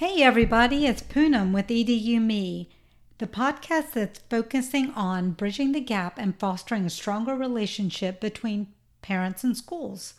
Hey 0.00 0.22
everybody, 0.22 0.86
it's 0.86 1.02
Poonam 1.02 1.52
with 1.52 1.66
EDU 1.66 2.22
Me, 2.22 2.70
the 3.18 3.26
podcast 3.26 3.92
that's 3.92 4.20
focusing 4.30 4.92
on 4.92 5.32
bridging 5.32 5.72
the 5.72 5.80
gap 5.82 6.16
and 6.16 6.40
fostering 6.40 6.86
a 6.86 6.88
stronger 6.88 7.34
relationship 7.34 8.18
between 8.18 8.68
parents 9.02 9.44
and 9.44 9.54
schools 9.54 10.14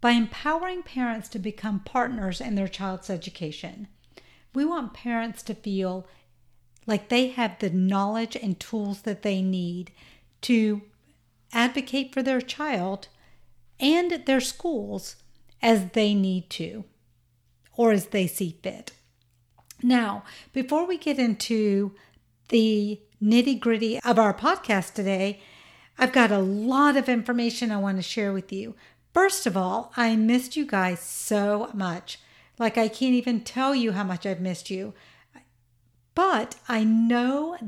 by 0.00 0.12
empowering 0.12 0.82
parents 0.82 1.28
to 1.28 1.38
become 1.38 1.80
partners 1.80 2.40
in 2.40 2.54
their 2.54 2.68
child's 2.68 3.10
education. 3.10 3.88
We 4.54 4.64
want 4.64 4.94
parents 4.94 5.42
to 5.42 5.54
feel 5.54 6.06
like 6.86 7.10
they 7.10 7.28
have 7.28 7.58
the 7.58 7.68
knowledge 7.68 8.34
and 8.34 8.58
tools 8.58 9.02
that 9.02 9.20
they 9.20 9.42
need 9.42 9.92
to 10.40 10.80
advocate 11.52 12.14
for 12.14 12.22
their 12.22 12.40
child 12.40 13.08
and 13.78 14.22
their 14.24 14.40
schools 14.40 15.16
as 15.60 15.90
they 15.90 16.14
need 16.14 16.48
to 16.48 16.84
or 17.76 17.92
as 17.92 18.06
they 18.06 18.26
see 18.26 18.58
fit. 18.62 18.92
Now, 19.82 20.24
before 20.52 20.86
we 20.86 20.98
get 20.98 21.18
into 21.18 21.92
the 22.48 23.00
nitty 23.22 23.60
gritty 23.60 24.00
of 24.00 24.18
our 24.18 24.34
podcast 24.34 24.94
today, 24.94 25.40
I've 25.98 26.12
got 26.12 26.30
a 26.30 26.38
lot 26.38 26.96
of 26.96 27.08
information 27.08 27.70
I 27.70 27.78
want 27.78 27.98
to 27.98 28.02
share 28.02 28.32
with 28.32 28.52
you. 28.52 28.74
First 29.14 29.46
of 29.46 29.56
all, 29.56 29.92
I 29.96 30.16
missed 30.16 30.56
you 30.56 30.66
guys 30.66 31.00
so 31.00 31.70
much. 31.72 32.18
Like, 32.58 32.78
I 32.78 32.88
can't 32.88 33.14
even 33.14 33.40
tell 33.40 33.74
you 33.74 33.92
how 33.92 34.04
much 34.04 34.26
I've 34.26 34.40
missed 34.40 34.70
you. 34.70 34.94
But 36.14 36.56
I 36.68 36.84
know 36.84 37.58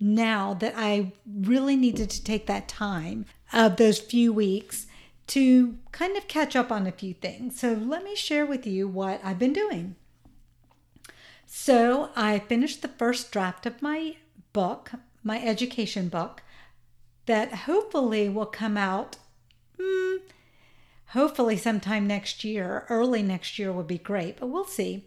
now 0.00 0.54
that 0.54 0.74
I 0.76 1.12
really 1.26 1.76
needed 1.76 2.10
to 2.10 2.24
take 2.24 2.46
that 2.46 2.68
time 2.68 3.26
of 3.52 3.76
those 3.76 3.98
few 3.98 4.32
weeks 4.32 4.86
to 5.28 5.78
kind 5.92 6.16
of 6.16 6.28
catch 6.28 6.56
up 6.56 6.72
on 6.72 6.86
a 6.86 6.92
few 6.92 7.14
things. 7.14 7.60
So 7.60 7.72
let 7.72 8.02
me 8.02 8.16
share 8.16 8.44
with 8.44 8.66
you 8.66 8.88
what 8.88 9.20
I've 9.22 9.38
been 9.38 9.52
doing. 9.52 9.96
So 11.46 12.10
I 12.16 12.40
finished 12.40 12.82
the 12.82 12.88
first 12.88 13.30
draft 13.30 13.64
of 13.64 13.80
my 13.80 14.16
book, 14.52 14.92
my 15.22 15.42
education 15.42 16.08
book, 16.08 16.42
that 17.26 17.54
hopefully 17.54 18.28
will 18.28 18.46
come 18.46 18.76
out. 18.76 19.16
Hmm, 19.80 20.16
hopefully 21.08 21.56
sometime 21.56 22.06
next 22.06 22.44
year. 22.44 22.86
Early 22.88 23.22
next 23.22 23.58
year 23.58 23.72
would 23.72 23.86
be 23.86 23.98
great, 23.98 24.38
but 24.40 24.48
we'll 24.48 24.64
see. 24.64 25.06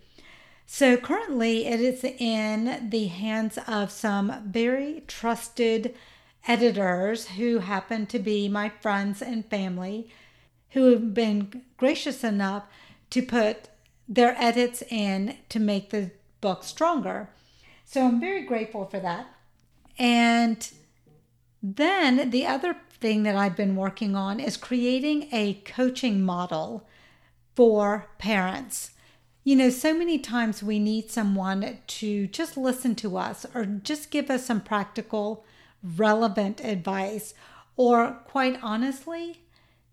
So 0.65 0.97
currently, 0.97 1.65
it 1.65 1.81
is 1.81 2.03
in 2.03 2.89
the 2.89 3.07
hands 3.07 3.57
of 3.67 3.91
some 3.91 4.43
very 4.45 5.03
trusted 5.05 5.95
editors 6.47 7.29
who 7.29 7.59
happen 7.59 8.05
to 8.07 8.19
be 8.19 8.49
my 8.49 8.69
friends 8.69 9.21
and 9.21 9.45
family 9.45 10.09
who 10.71 10.91
have 10.91 11.13
been 11.13 11.63
gracious 11.77 12.23
enough 12.23 12.63
to 13.09 13.21
put 13.21 13.69
their 14.07 14.35
edits 14.37 14.81
in 14.89 15.37
to 15.49 15.59
make 15.59 15.89
the 15.89 16.11
book 16.39 16.63
stronger. 16.63 17.29
So 17.85 18.05
I'm 18.05 18.19
very 18.19 18.43
grateful 18.43 18.85
for 18.85 18.99
that. 18.99 19.27
And 19.99 20.69
then 21.61 22.29
the 22.29 22.45
other 22.45 22.75
thing 22.99 23.23
that 23.23 23.35
I've 23.35 23.55
been 23.55 23.75
working 23.75 24.15
on 24.15 24.39
is 24.39 24.57
creating 24.57 25.27
a 25.31 25.55
coaching 25.65 26.23
model 26.23 26.87
for 27.55 28.07
parents. 28.17 28.91
You 29.43 29.55
know, 29.55 29.69
so 29.69 29.93
many 29.93 30.19
times 30.19 30.63
we 30.63 30.79
need 30.79 31.11
someone 31.11 31.79
to 31.85 32.27
just 32.27 32.57
listen 32.57 32.95
to 32.95 33.17
us 33.17 33.45
or 33.53 33.65
just 33.65 34.11
give 34.11 34.29
us 34.29 34.45
some 34.45 34.61
practical 34.61 35.45
relevant 35.83 36.61
advice, 36.63 37.33
or 37.75 38.19
quite 38.25 38.59
honestly, 38.61 39.41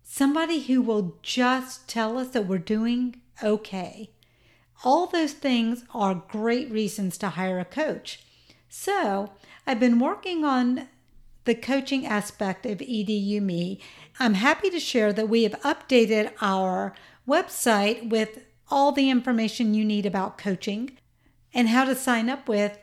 somebody 0.03 0.61
who 0.61 0.81
will 0.81 1.17
just 1.21 1.87
tell 1.87 2.17
us 2.17 2.29
that 2.29 2.45
we're 2.47 2.57
doing 2.57 3.21
okay. 3.43 4.11
All 4.83 5.07
those 5.07 5.33
things 5.33 5.83
are 5.93 6.23
great 6.29 6.71
reasons 6.71 7.17
to 7.17 7.29
hire 7.29 7.59
a 7.59 7.65
coach. 7.65 8.23
So, 8.69 9.31
I've 9.65 9.79
been 9.79 9.99
working 9.99 10.45
on 10.45 10.87
the 11.45 11.55
coaching 11.55 12.05
aspect 12.05 12.65
of 12.65 12.77
EDU 12.79 13.41
Me. 13.41 13.79
I'm 14.19 14.35
happy 14.35 14.69
to 14.69 14.79
share 14.79 15.11
that 15.13 15.29
we 15.29 15.43
have 15.43 15.59
updated 15.61 16.31
our 16.41 16.93
website 17.27 18.09
with 18.09 18.39
all 18.69 18.91
the 18.91 19.09
information 19.09 19.73
you 19.73 19.83
need 19.83 20.05
about 20.05 20.37
coaching 20.37 20.91
and 21.53 21.69
how 21.69 21.85
to 21.85 21.95
sign 21.95 22.29
up 22.29 22.47
with 22.47 22.77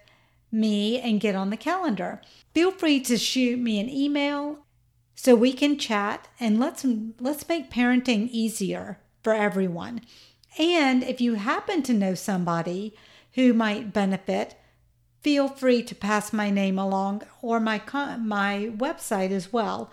me 0.56 0.98
and 0.98 1.20
get 1.20 1.36
on 1.36 1.50
the 1.50 1.56
calendar. 1.56 2.20
Feel 2.54 2.72
free 2.72 3.00
to 3.00 3.16
shoot 3.16 3.58
me 3.58 3.78
an 3.78 3.88
email 3.88 4.58
so 5.14 5.34
we 5.34 5.52
can 5.52 5.78
chat 5.78 6.28
and 6.40 6.58
let's 6.58 6.84
let's 7.20 7.48
make 7.48 7.70
parenting 7.70 8.28
easier 8.30 8.98
for 9.22 9.34
everyone. 9.34 10.00
And 10.58 11.02
if 11.02 11.20
you 11.20 11.34
happen 11.34 11.82
to 11.82 11.92
know 11.92 12.14
somebody 12.14 12.94
who 13.34 13.52
might 13.52 13.92
benefit, 13.92 14.56
feel 15.20 15.48
free 15.48 15.82
to 15.82 15.94
pass 15.94 16.32
my 16.32 16.50
name 16.50 16.78
along 16.78 17.22
or 17.42 17.60
my 17.60 17.80
my 18.18 18.70
website 18.76 19.30
as 19.30 19.52
well. 19.52 19.90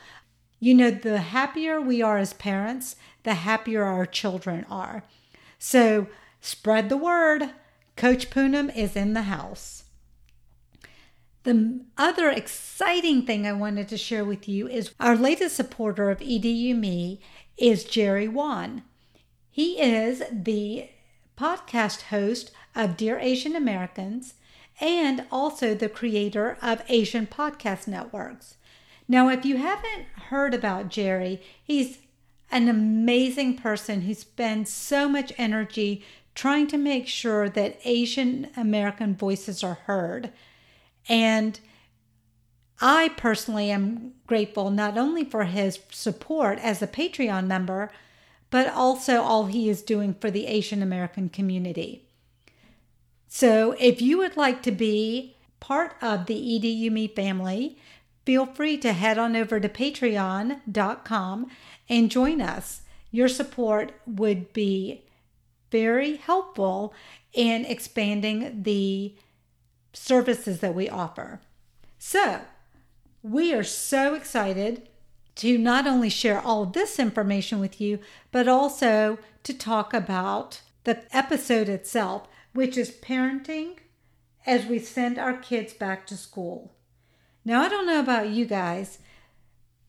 You 0.60 0.74
know, 0.76 0.92
the 0.92 1.18
happier 1.18 1.82
we 1.82 2.02
are 2.02 2.18
as 2.18 2.34
parents, 2.34 2.96
the 3.24 3.34
happier 3.34 3.84
our 3.84 4.06
children 4.06 4.66
are. 4.70 5.04
So 5.60 6.08
spread 6.40 6.90
the 6.90 6.98
word. 6.98 7.50
Coach 7.96 8.30
Poonam 8.30 8.76
is 8.76 8.96
in 8.96 9.14
the 9.14 9.24
house. 9.24 9.83
The 11.44 11.82
other 11.98 12.30
exciting 12.30 13.26
thing 13.26 13.46
I 13.46 13.52
wanted 13.52 13.90
to 13.90 13.98
share 13.98 14.24
with 14.24 14.48
you 14.48 14.70
is 14.70 14.94
our 14.98 15.18
latest 15.18 15.58
supporter 15.58 16.10
of 16.10 16.20
EDU 16.20 16.74
Me 16.74 17.20
is 17.58 17.84
Jerry 17.84 18.30
Won. 18.30 18.84
He 19.52 19.74
is 19.74 20.24
the 20.32 20.90
podcast 21.38 22.04
host 22.04 22.52
of 22.76 22.96
Dear 22.96 23.20
Asian 23.20 23.58
Americans 23.58 24.36
and 24.80 25.26
also 25.32 25.76
the 25.76 25.90
creator 25.90 26.58
of 26.62 26.82
Asian 26.88 27.28
Podcast 27.28 27.90
Networks. 27.90 28.56
Now, 29.10 29.28
if 29.28 29.44
you 29.44 29.58
haven't 29.58 30.06
heard 30.30 30.54
about 30.54 30.88
Jerry, 30.88 31.42
he's 31.62 31.98
an 32.52 32.70
amazing 32.70 33.58
person 33.58 34.02
who 34.02 34.14
spends 34.14 34.72
so 34.72 35.10
much 35.10 35.34
energy 35.38 36.06
trying 36.36 36.68
to 36.68 36.78
make 36.78 37.08
sure 37.08 37.50
that 37.50 37.80
Asian 37.84 38.50
American 38.56 39.14
voices 39.14 39.62
are 39.62 39.80
heard. 39.86 40.32
And 41.08 41.60
I 42.82 43.10
personally 43.10 43.72
am 43.72 44.14
grateful 44.28 44.70
not 44.70 44.98
only 44.98 45.24
for 45.24 45.46
his 45.46 45.80
support 45.92 46.60
as 46.60 46.82
a 46.82 46.88
Patreon 46.88 47.48
member, 47.48 47.92
but 48.50 48.68
also 48.68 49.22
all 49.22 49.46
he 49.46 49.70
is 49.70 49.82
doing 49.82 50.14
for 50.14 50.30
the 50.30 50.48
Asian 50.48 50.82
American 50.82 51.30
community. 51.30 52.06
So 53.28 53.76
if 53.80 54.02
you 54.02 54.20
would 54.20 54.38
like 54.38 54.62
to 54.64 54.72
be 54.72 55.36
part 55.60 55.96
of 56.02 56.28
the 56.28 56.36
EDU 56.36 56.92
Me 56.92 57.08
family, 57.08 57.80
feel 58.26 58.46
free 58.46 58.78
to 58.78 58.94
head 58.94 59.18
on 59.18 59.36
over 59.36 59.60
to 59.60 59.70
patreon.com 59.70 61.48
and 61.90 62.12
join 62.12 62.42
us. 62.42 62.82
Your 63.12 63.28
support 63.28 63.94
would 64.06 64.54
be 64.54 65.06
very 65.72 66.18
helpful 66.18 66.94
in 67.34 67.66
expanding 67.66 68.62
the 68.64 69.16
services 69.94 70.60
that 70.60 70.76
we 70.76 70.90
offer. 70.90 71.40
So, 71.98 72.42
we 73.22 73.54
are 73.54 73.64
so 73.64 74.16
excited 74.16 74.90
to 75.36 75.58
not 75.58 75.88
only 75.88 76.10
share 76.10 76.42
all 76.42 76.66
this 76.66 77.00
information 77.00 77.60
with 77.60 77.80
you, 77.80 78.00
but 78.32 78.48
also 78.48 79.18
to 79.44 79.54
talk 79.54 79.94
about 79.94 80.62
the 80.84 81.04
episode 81.16 81.70
itself, 81.70 82.28
which 82.54 82.78
is 82.78 82.92
parenting 82.92 83.78
as 84.46 84.66
we 84.66 84.80
send 84.80 85.18
our 85.18 85.38
kids 85.38 85.74
back 85.74 86.06
to 86.08 86.18
school. 86.18 86.74
Now, 87.46 87.62
I 87.62 87.70
don't 87.70 87.88
know 87.88 88.00
about 88.00 88.30
you 88.30 88.46
guys, 88.46 89.00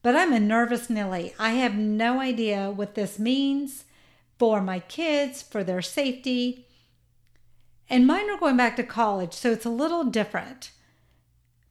but 0.03 0.17
I'm 0.17 0.32
a 0.32 0.40
nervous 0.40 0.88
Nelly. 0.88 1.34
I 1.38 1.50
have 1.50 1.75
no 1.75 2.20
idea 2.20 2.70
what 2.70 2.94
this 2.94 3.19
means 3.19 3.84
for 4.38 4.61
my 4.61 4.81
kids, 4.81 5.43
for 5.43 5.64
their 5.64 5.82
safety. 5.82 6.67
And 7.88 8.06
mine 8.06 8.31
are 8.31 8.38
going 8.38 8.56
back 8.56 8.76
to 8.76 8.82
college, 8.82 9.34
so 9.34 9.52
it's 9.52 9.66
a 9.66 9.70
little 9.70 10.04
different. 10.04 10.70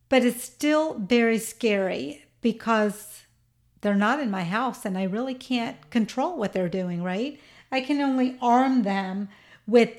But 0.09 0.23
it's 0.23 0.43
still 0.43 0.95
very 0.95 1.39
scary 1.39 2.25
because 2.41 3.23
they're 3.81 3.95
not 3.95 4.19
in 4.19 4.31
my 4.31 4.43
house 4.43 4.85
and 4.85 4.97
I 4.97 5.03
really 5.03 5.33
can't 5.33 5.89
control 5.89 6.37
what 6.37 6.53
they're 6.53 6.69
doing, 6.69 7.03
right? 7.03 7.39
I 7.71 7.81
can 7.81 7.99
only 7.99 8.37
arm 8.41 8.83
them 8.83 9.29
with 9.67 9.89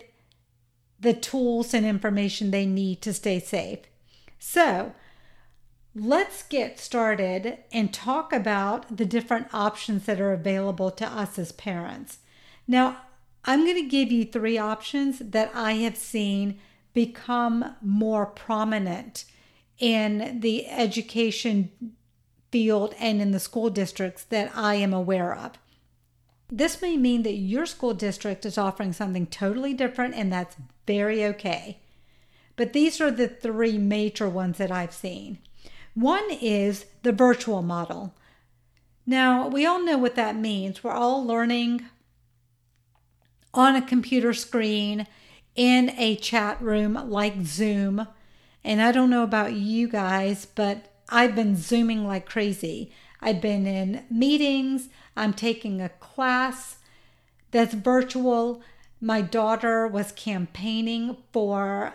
the 1.00 1.12
tools 1.12 1.74
and 1.74 1.84
information 1.84 2.50
they 2.50 2.64
need 2.64 3.02
to 3.02 3.12
stay 3.12 3.40
safe. 3.40 3.80
So, 4.38 4.94
let's 5.94 6.42
get 6.44 6.80
started 6.80 7.58
and 7.72 7.92
talk 7.92 8.32
about 8.32 8.96
the 8.96 9.04
different 9.04 9.48
options 9.52 10.06
that 10.06 10.20
are 10.20 10.32
available 10.32 10.90
to 10.92 11.06
us 11.06 11.38
as 11.38 11.52
parents. 11.52 12.18
Now, 12.66 12.98
I'm 13.44 13.64
going 13.64 13.76
to 13.76 13.88
give 13.88 14.10
you 14.10 14.24
three 14.24 14.58
options 14.58 15.18
that 15.18 15.50
I 15.54 15.72
have 15.74 15.96
seen 15.96 16.58
become 16.94 17.74
more 17.82 18.26
prominent 18.26 19.24
in 19.78 20.40
the 20.40 20.68
education 20.68 21.70
field 22.50 22.94
and 22.98 23.20
in 23.20 23.32
the 23.32 23.40
school 23.40 23.68
districts 23.68 24.24
that 24.24 24.50
I 24.54 24.76
am 24.76 24.94
aware 24.94 25.34
of. 25.34 25.58
This 26.48 26.80
may 26.80 26.96
mean 26.96 27.24
that 27.24 27.32
your 27.32 27.66
school 27.66 27.94
district 27.94 28.46
is 28.46 28.56
offering 28.56 28.92
something 28.92 29.26
totally 29.26 29.74
different, 29.74 30.14
and 30.14 30.32
that's 30.32 30.56
very 30.86 31.24
okay. 31.24 31.80
But 32.56 32.72
these 32.72 33.00
are 33.00 33.10
the 33.10 33.28
three 33.28 33.76
major 33.76 34.28
ones 34.28 34.58
that 34.58 34.70
I've 34.70 34.94
seen. 34.94 35.38
One 35.94 36.30
is 36.30 36.86
the 37.02 37.12
virtual 37.12 37.62
model. 37.62 38.14
Now, 39.06 39.48
we 39.48 39.66
all 39.66 39.84
know 39.84 39.98
what 39.98 40.14
that 40.14 40.36
means. 40.36 40.84
We're 40.84 40.92
all 40.92 41.26
learning 41.26 41.86
on 43.54 43.76
a 43.76 43.82
computer 43.82 44.34
screen 44.34 45.06
in 45.54 45.90
a 45.96 46.16
chat 46.16 46.60
room 46.60 46.94
like 47.08 47.44
Zoom. 47.44 48.06
And 48.62 48.82
I 48.82 48.92
don't 48.92 49.10
know 49.10 49.22
about 49.22 49.54
you 49.54 49.88
guys, 49.88 50.46
but 50.46 50.92
I've 51.08 51.34
been 51.34 51.56
Zooming 51.56 52.06
like 52.06 52.26
crazy. 52.26 52.92
I've 53.20 53.40
been 53.40 53.66
in 53.66 54.04
meetings, 54.10 54.88
I'm 55.16 55.32
taking 55.32 55.80
a 55.80 55.88
class 55.88 56.76
that's 57.52 57.72
virtual. 57.72 58.62
My 59.00 59.22
daughter 59.22 59.86
was 59.86 60.12
campaigning 60.12 61.16
for 61.32 61.94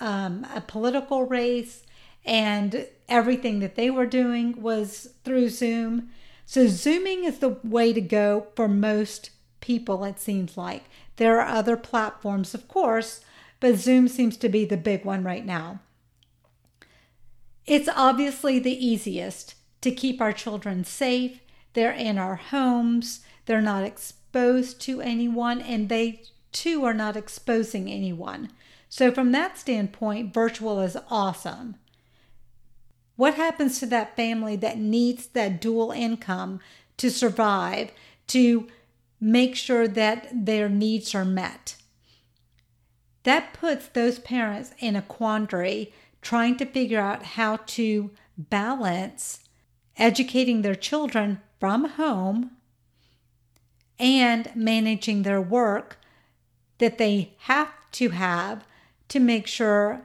um, 0.00 0.46
a 0.54 0.60
political 0.60 1.24
race, 1.24 1.82
and 2.24 2.86
everything 3.08 3.58
that 3.58 3.74
they 3.74 3.90
were 3.90 4.06
doing 4.06 4.62
was 4.62 5.14
through 5.24 5.48
Zoom. 5.48 6.10
So, 6.46 6.66
Zooming 6.68 7.24
is 7.24 7.40
the 7.40 7.58
way 7.64 7.92
to 7.92 8.00
go 8.00 8.46
for 8.54 8.68
most 8.68 9.30
people, 9.68 10.02
it 10.02 10.18
seems 10.18 10.56
like. 10.56 10.84
There 11.16 11.38
are 11.38 11.46
other 11.46 11.76
platforms, 11.76 12.54
of 12.54 12.66
course, 12.68 13.20
but 13.60 13.76
Zoom 13.76 14.08
seems 14.08 14.38
to 14.38 14.48
be 14.48 14.64
the 14.64 14.78
big 14.78 15.04
one 15.04 15.22
right 15.22 15.44
now. 15.44 15.80
It's 17.66 17.90
obviously 17.94 18.58
the 18.58 18.86
easiest 18.86 19.56
to 19.82 19.90
keep 19.90 20.22
our 20.22 20.32
children 20.32 20.84
safe. 20.84 21.40
They're 21.74 21.92
in 21.92 22.16
our 22.16 22.36
homes, 22.36 23.20
they're 23.44 23.60
not 23.60 23.84
exposed 23.84 24.80
to 24.86 25.02
anyone, 25.02 25.60
and 25.60 25.90
they 25.90 26.22
too 26.50 26.82
are 26.84 26.94
not 26.94 27.14
exposing 27.14 27.90
anyone. 27.90 28.48
So, 28.88 29.12
from 29.12 29.32
that 29.32 29.58
standpoint, 29.58 30.32
virtual 30.32 30.80
is 30.80 30.96
awesome. 31.10 31.74
What 33.16 33.34
happens 33.34 33.80
to 33.80 33.86
that 33.86 34.16
family 34.16 34.56
that 34.56 34.78
needs 34.78 35.26
that 35.26 35.60
dual 35.60 35.90
income 35.90 36.60
to 36.96 37.10
survive, 37.10 37.92
to 38.28 38.68
make 39.20 39.56
sure 39.56 39.88
that 39.88 40.28
their 40.32 40.68
needs 40.68 41.14
are 41.14 41.24
met? 41.24 41.76
That 43.24 43.52
puts 43.52 43.88
those 43.88 44.18
parents 44.18 44.72
in 44.78 44.96
a 44.96 45.02
quandary 45.02 45.92
trying 46.22 46.56
to 46.56 46.66
figure 46.66 47.00
out 47.00 47.22
how 47.22 47.56
to 47.66 48.10
balance 48.36 49.40
educating 49.96 50.62
their 50.62 50.74
children 50.74 51.40
from 51.58 51.84
home 51.84 52.52
and 53.98 54.50
managing 54.54 55.22
their 55.22 55.40
work 55.40 55.98
that 56.78 56.98
they 56.98 57.34
have 57.40 57.72
to 57.92 58.10
have 58.10 58.64
to 59.08 59.18
make 59.18 59.46
sure 59.46 60.02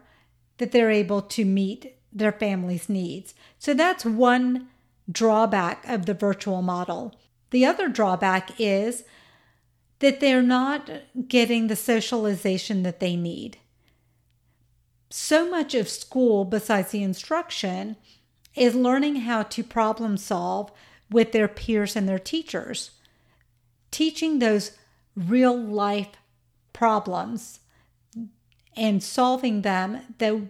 that 0.57 0.71
they're 0.71 0.89
able 0.89 1.21
to 1.21 1.45
meet 1.45 1.95
their 2.11 2.31
family's 2.31 2.89
needs. 2.89 3.33
So 3.59 3.73
that's 3.73 4.05
one 4.05 4.67
drawback 5.11 5.87
of 5.87 6.05
the 6.05 6.13
virtual 6.13 6.61
model. 6.61 7.15
The 7.53 7.65
other 7.65 7.87
drawback 7.87 8.59
is 8.59 9.03
that 9.99 10.19
they're 10.19 10.41
not 10.41 10.89
getting 11.27 11.67
the 11.67 11.75
socialization 11.75 12.81
that 12.81 12.99
they 12.99 13.15
need. 13.15 13.57
So 15.11 15.47
much 15.47 15.75
of 15.75 15.87
school, 15.87 16.45
besides 16.45 16.89
the 16.89 17.03
instruction, 17.03 17.95
is 18.55 18.73
learning 18.73 19.17
how 19.17 19.43
to 19.43 19.63
problem 19.63 20.17
solve 20.17 20.71
with 21.11 21.31
their 21.31 21.47
peers 21.47 21.95
and 21.95 22.09
their 22.09 22.17
teachers, 22.17 22.89
teaching 23.91 24.39
those 24.39 24.71
real 25.15 25.55
life 25.55 26.09
problems 26.73 27.59
and 28.75 29.03
solving 29.03 29.61
them 29.61 30.15
that 30.17 30.41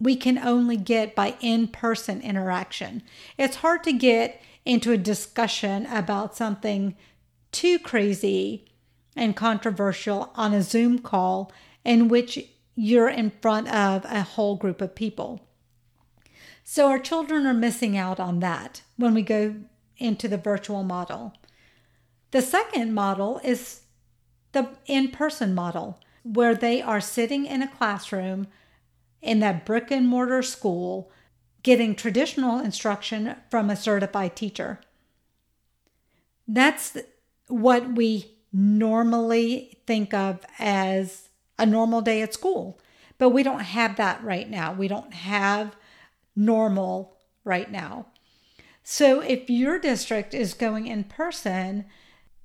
we 0.00 0.16
can 0.16 0.38
only 0.38 0.78
get 0.78 1.14
by 1.14 1.36
in 1.42 1.68
person 1.68 2.22
interaction. 2.22 3.02
It's 3.36 3.56
hard 3.56 3.84
to 3.84 3.92
get 3.92 4.40
into 4.64 4.92
a 4.92 4.98
discussion 4.98 5.86
about 5.86 6.36
something 6.36 6.96
too 7.52 7.78
crazy 7.78 8.66
and 9.16 9.34
controversial 9.34 10.30
on 10.34 10.54
a 10.54 10.62
Zoom 10.62 10.98
call 10.98 11.52
in 11.84 12.08
which 12.08 12.38
you're 12.74 13.08
in 13.08 13.32
front 13.42 13.68
of 13.68 14.04
a 14.04 14.22
whole 14.22 14.56
group 14.56 14.80
of 14.80 14.94
people. 14.94 15.40
So 16.62 16.88
our 16.88 16.98
children 16.98 17.46
are 17.46 17.54
missing 17.54 17.96
out 17.96 18.20
on 18.20 18.40
that 18.40 18.82
when 18.96 19.14
we 19.14 19.22
go 19.22 19.56
into 19.96 20.28
the 20.28 20.36
virtual 20.36 20.84
model. 20.84 21.34
The 22.30 22.42
second 22.42 22.92
model 22.92 23.40
is 23.42 23.80
the 24.52 24.68
in 24.86 25.08
person 25.08 25.54
model, 25.54 25.98
where 26.22 26.54
they 26.54 26.82
are 26.82 27.00
sitting 27.00 27.46
in 27.46 27.62
a 27.62 27.68
classroom 27.68 28.46
in 29.22 29.40
that 29.40 29.64
brick 29.64 29.90
and 29.90 30.06
mortar 30.06 30.42
school 30.42 31.10
getting 31.68 31.94
traditional 31.94 32.58
instruction 32.60 33.36
from 33.50 33.68
a 33.68 33.76
certified 33.76 34.34
teacher. 34.34 34.80
That's 36.46 36.96
what 37.48 37.92
we 37.92 38.38
normally 38.50 39.78
think 39.86 40.14
of 40.14 40.46
as 40.58 41.28
a 41.58 41.66
normal 41.66 42.00
day 42.00 42.22
at 42.22 42.32
school. 42.32 42.80
But 43.18 43.28
we 43.28 43.42
don't 43.42 43.60
have 43.60 43.96
that 43.96 44.24
right 44.24 44.48
now. 44.48 44.72
We 44.72 44.88
don't 44.88 45.12
have 45.12 45.76
normal 46.34 47.18
right 47.44 47.70
now. 47.70 48.06
So 48.82 49.20
if 49.20 49.50
your 49.50 49.78
district 49.78 50.32
is 50.32 50.54
going 50.54 50.86
in 50.86 51.04
person, 51.04 51.84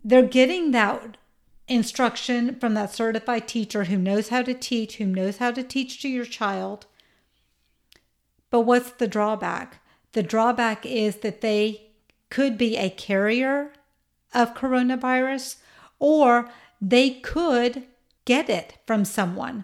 they're 0.04 0.28
getting 0.28 0.72
that 0.72 1.16
instruction 1.70 2.60
from 2.60 2.74
that 2.74 2.94
certified 2.94 3.48
teacher 3.48 3.86
who 3.86 3.96
knows 3.96 4.28
how 4.28 4.42
to 4.42 4.54
teach, 4.54 4.98
who 4.98 5.06
knows 5.06 5.38
how 5.38 5.52
to 5.52 5.64
teach 5.64 6.02
to 6.02 6.10
your 6.10 6.26
child. 6.26 6.88
But 8.54 8.68
what's 8.68 8.92
the 8.92 9.08
drawback? 9.08 9.80
The 10.12 10.22
drawback 10.22 10.86
is 10.86 11.16
that 11.22 11.42
they 11.42 11.88
could 12.30 12.56
be 12.56 12.78
a 12.78 12.92
carrier 12.92 13.74
of 14.32 14.54
coronavirus 14.54 15.56
or 15.98 16.52
they 16.80 17.10
could 17.10 17.86
get 18.26 18.52
it 18.52 18.78
from 18.86 19.06
someone. 19.06 19.64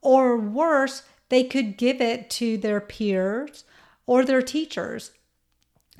Or 0.00 0.36
worse, 0.36 1.04
they 1.28 1.44
could 1.44 1.76
give 1.76 2.00
it 2.00 2.28
to 2.30 2.56
their 2.56 2.80
peers 2.80 3.62
or 4.04 4.24
their 4.24 4.42
teachers. 4.42 5.12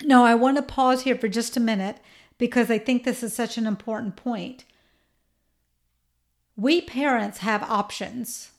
Now, 0.03 0.25
I 0.25 0.35
want 0.35 0.57
to 0.57 0.63
pause 0.65 1.03
here 1.03 1.17
for 1.17 1.29
just 1.29 1.57
a 1.57 1.61
minute 1.61 1.99
because 2.37 2.69
I 2.69 2.79
think 2.79 3.05
this 3.05 3.23
is 3.23 3.33
such 3.33 3.57
an 3.57 3.67
important 3.69 4.17
point. 4.17 4.65
We 6.57 6.81
parents 6.81 7.39
have 7.39 7.63
options. 7.63 8.51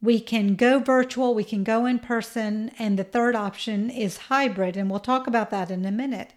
We 0.00 0.20
can 0.20 0.54
go 0.54 0.78
virtual, 0.78 1.34
we 1.34 1.44
can 1.44 1.64
go 1.64 1.84
in 1.84 1.98
person, 1.98 2.70
and 2.78 2.98
the 2.98 3.04
third 3.04 3.34
option 3.34 3.90
is 3.90 4.28
hybrid, 4.28 4.76
and 4.76 4.88
we'll 4.88 5.00
talk 5.00 5.26
about 5.26 5.50
that 5.50 5.70
in 5.70 5.84
a 5.84 5.90
minute. 5.90 6.34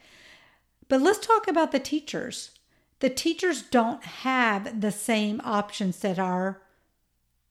But 0.87 1.01
let's 1.01 1.25
talk 1.25 1.47
about 1.47 1.71
the 1.71 1.79
teachers. 1.79 2.51
The 2.99 3.09
teachers 3.09 3.61
don't 3.61 4.03
have 4.03 4.81
the 4.81 4.91
same 4.91 5.41
options 5.43 5.99
that 5.99 6.19
our 6.19 6.61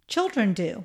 children 0.09 0.53
do. 0.53 0.85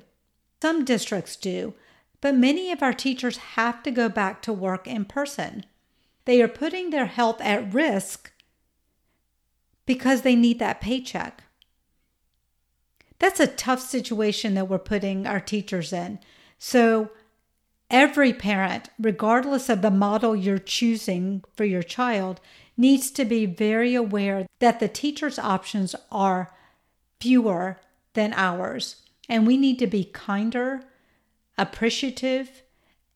Some 0.62 0.84
districts 0.84 1.36
do, 1.36 1.74
but 2.20 2.34
many 2.34 2.72
of 2.72 2.82
our 2.82 2.92
teachers 2.92 3.36
have 3.36 3.82
to 3.82 3.90
go 3.90 4.08
back 4.08 4.42
to 4.42 4.52
work 4.52 4.86
in 4.86 5.04
person. 5.04 5.64
They 6.24 6.40
are 6.40 6.48
putting 6.48 6.90
their 6.90 7.06
health 7.06 7.40
at 7.40 7.72
risk 7.74 8.32
because 9.86 10.22
they 10.22 10.34
need 10.34 10.58
that 10.58 10.80
paycheck. 10.80 11.44
That's 13.18 13.40
a 13.40 13.46
tough 13.46 13.80
situation 13.80 14.54
that 14.54 14.68
we're 14.68 14.78
putting 14.78 15.26
our 15.26 15.40
teachers 15.40 15.92
in. 15.92 16.18
So, 16.58 17.10
every 17.90 18.32
parent, 18.32 18.88
regardless 18.98 19.68
of 19.68 19.82
the 19.82 19.90
model 19.90 20.34
you're 20.34 20.58
choosing 20.58 21.42
for 21.54 21.64
your 21.64 21.82
child, 21.82 22.40
needs 22.76 23.10
to 23.12 23.24
be 23.24 23.46
very 23.46 23.94
aware 23.94 24.46
that 24.58 24.80
the 24.80 24.88
teacher's 24.88 25.38
options 25.38 25.94
are 26.10 26.54
fewer 27.20 27.80
than 28.14 28.32
ours. 28.34 28.96
And 29.28 29.46
we 29.46 29.56
need 29.56 29.78
to 29.80 29.86
be 29.86 30.04
kinder, 30.04 30.82
appreciative, 31.58 32.62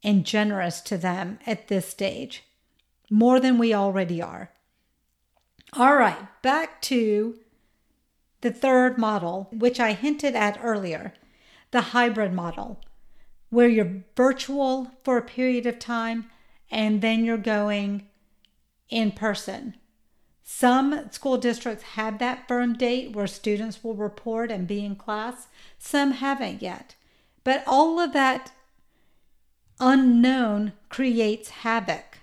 and 0.02 0.25
generous 0.25 0.80
to 0.83 0.97
them 0.97 1.38
at 1.47 1.69
this 1.69 1.88
stage, 1.88 2.45
more 3.11 3.38
than 3.38 3.59
we 3.59 3.75
already 3.75 4.23
are. 4.23 4.50
All 5.75 5.95
right, 5.95 6.19
back 6.42 6.80
to 6.83 7.37
the 8.41 8.51
third 8.51 8.99
model, 8.99 9.49
which 9.53 9.79
I 9.79 9.93
hinted 9.93 10.35
at 10.35 10.59
earlier 10.63 11.15
the 11.71 11.81
hybrid 11.81 12.33
model, 12.33 12.81
where 13.49 13.69
you're 13.69 14.03
virtual 14.17 14.91
for 15.05 15.17
a 15.17 15.23
period 15.23 15.67
of 15.67 15.79
time 15.79 16.31
and 16.71 17.01
then 17.01 17.25
you're 17.25 17.37
going 17.37 18.09
in 18.89 19.13
person. 19.13 19.75
Some 20.43 21.11
school 21.13 21.37
districts 21.37 21.85
have 21.95 22.19
that 22.19 22.49
firm 22.49 22.75
date 22.75 23.15
where 23.15 23.29
students 23.29 23.85
will 23.85 23.95
report 23.95 24.51
and 24.51 24.67
be 24.67 24.85
in 24.85 24.97
class, 24.97 25.47
some 25.79 26.13
haven't 26.13 26.61
yet. 26.61 26.97
But 27.45 27.63
all 27.67 28.01
of 28.01 28.13
that 28.15 28.53
unknown 29.79 30.73
creates 30.89 31.51
havoc. 31.51 32.19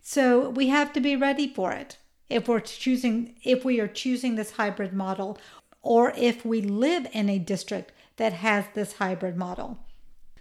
So 0.00 0.48
we 0.48 0.68
have 0.68 0.92
to 0.94 1.00
be 1.00 1.14
ready 1.14 1.46
for 1.46 1.72
it. 1.72 1.98
If 2.28 2.48
we're 2.48 2.60
choosing 2.60 3.34
if 3.42 3.64
we 3.64 3.80
are 3.80 3.88
choosing 3.88 4.34
this 4.34 4.52
hybrid 4.52 4.92
model 4.92 5.38
or 5.82 6.12
if 6.16 6.44
we 6.44 6.60
live 6.60 7.06
in 7.12 7.28
a 7.28 7.38
district 7.38 7.92
that 8.16 8.32
has 8.32 8.64
this 8.74 8.94
hybrid 8.94 9.36
model. 9.36 9.78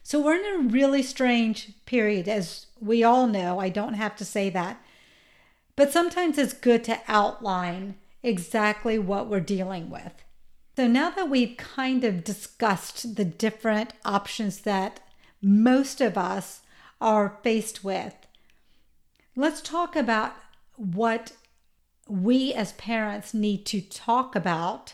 So 0.04 0.22
we're 0.22 0.36
in 0.36 0.66
a 0.66 0.70
really 0.70 1.04
strange 1.04 1.74
period 1.86 2.28
as 2.28 2.68
we 2.80 3.04
all 3.04 3.28
know. 3.28 3.60
I 3.60 3.70
don't 3.70 3.96
have 3.96 4.16
to 4.18 4.26
say 4.26 4.50
that. 4.50 4.82
But 5.76 5.92
sometimes 5.92 6.38
it's 6.38 6.54
good 6.54 6.84
to 6.86 7.00
outline 7.08 7.96
exactly 8.24 8.98
what 8.98 9.28
we're 9.28 9.40
dealing 9.40 9.90
with. 9.90 10.14
So 10.76 10.88
now 10.88 11.10
that 11.12 11.30
we've 11.30 11.58
kind 11.58 12.04
of 12.04 12.24
discussed 12.24 13.16
the 13.16 13.26
different 13.26 13.94
options 14.06 14.62
that 14.62 15.00
most 15.42 16.02
of 16.02 16.18
us 16.18 16.62
are 17.00 17.40
faced 17.44 17.84
with, 17.84 18.16
let's 19.36 19.62
talk 19.62 19.96
about 19.96 20.36
what 20.76 21.34
we 22.10 22.54
as 22.54 22.74
parents 22.74 23.34
need 23.34 23.66
to 23.68 23.82
talk 23.82 24.36
about 24.36 24.94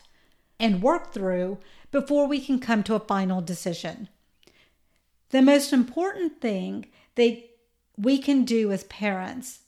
and 0.60 0.82
work 0.82 1.14
through 1.14 1.58
before 1.92 2.28
we 2.28 2.40
can 2.40 2.60
come 2.60 2.84
to 2.84 2.96
a 2.96 3.00
final 3.00 3.42
decision. 3.42 4.10
The 5.30 5.42
most 5.42 5.74
important 5.74 6.42
thing 6.42 6.88
that 7.16 7.44
we 7.98 8.18
can 8.18 8.46
do 8.46 8.72
as 8.72 8.84
parents 8.86 9.60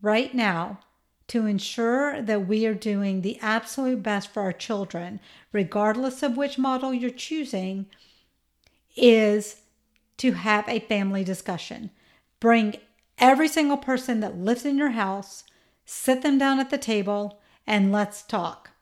right 0.00 0.34
now 0.34 0.80
to 1.28 1.46
ensure 1.46 2.22
that 2.22 2.48
we 2.48 2.66
are 2.66 2.74
doing 2.74 3.20
the 3.20 3.38
absolute 3.40 4.02
best 4.02 4.32
for 4.32 4.42
our 4.42 4.52
children, 4.52 5.20
regardless 5.52 6.22
of 6.22 6.36
which 6.36 6.58
model 6.58 6.94
you're 6.94 7.10
choosing, 7.10 7.86
is 8.96 9.56
to 10.16 10.32
have 10.32 10.68
a 10.68 10.80
family 10.80 11.22
discussion. 11.22 11.90
Bring 12.40 12.76
every 13.18 13.48
single 13.48 13.76
person 13.76 14.20
that 14.20 14.38
lives 14.38 14.64
in 14.64 14.78
your 14.78 14.90
house, 14.90 15.44
sit 15.90 16.20
them 16.20 16.36
down 16.36 16.60
at 16.60 16.68
the 16.68 16.76
table, 16.76 17.40
and 17.66 17.90
let's 17.90 18.22
talk. 18.22 18.72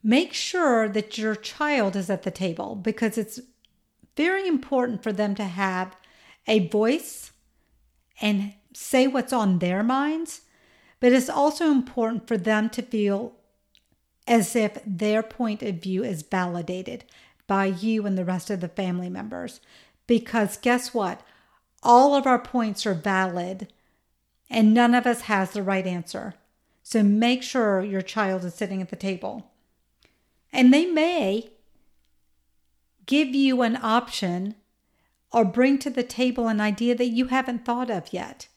Make 0.00 0.32
sure 0.32 0.88
that 0.88 1.18
your 1.18 1.34
child 1.34 1.96
is 1.96 2.08
at 2.08 2.22
the 2.22 2.30
table 2.30 2.76
because 2.76 3.18
it's 3.18 3.40
very 4.16 4.46
important 4.46 5.02
for 5.02 5.12
them 5.12 5.34
to 5.34 5.42
have 5.42 5.96
a 6.46 6.68
voice 6.68 7.32
and 8.20 8.52
say 8.72 9.08
what's 9.08 9.32
on 9.32 9.58
their 9.58 9.82
minds, 9.82 10.42
but 11.00 11.12
it's 11.12 11.28
also 11.28 11.72
important 11.72 12.28
for 12.28 12.36
them 12.36 12.70
to 12.70 12.80
feel 12.80 13.34
as 14.28 14.54
if 14.54 14.78
their 14.86 15.24
point 15.24 15.60
of 15.60 15.82
view 15.82 16.04
is 16.04 16.22
validated 16.22 17.04
by 17.48 17.66
you 17.66 18.06
and 18.06 18.16
the 18.16 18.24
rest 18.24 18.48
of 18.48 18.60
the 18.60 18.68
family 18.68 19.10
members. 19.10 19.60
Because 20.06 20.56
guess 20.56 20.94
what? 20.94 21.20
All 21.82 22.14
of 22.14 22.28
our 22.28 22.38
points 22.38 22.86
are 22.86 22.94
valid 22.94 23.66
and 24.52 24.74
none 24.74 24.94
of 24.94 25.06
us 25.06 25.22
has 25.22 25.50
the 25.50 25.62
right 25.62 25.86
answer. 25.86 26.34
So 26.82 27.02
make 27.02 27.42
sure 27.42 27.82
your 27.82 28.02
child 28.02 28.44
is 28.44 28.54
sitting 28.54 28.82
at 28.82 28.90
the 28.90 28.96
table. 28.96 29.50
And 30.52 30.72
they 30.72 30.84
may 30.84 31.48
give 33.06 33.28
you 33.28 33.62
an 33.62 33.78
option 33.82 34.54
or 35.32 35.46
bring 35.46 35.78
to 35.78 35.90
the 35.90 36.02
table 36.02 36.48
an 36.48 36.60
idea 36.60 36.94
that 36.94 37.06
you 37.06 37.26
haven't 37.26 37.64
thought 37.64 37.90
of 37.90 38.12
yet. 38.12 38.48